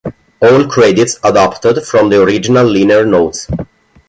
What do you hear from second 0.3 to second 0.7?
All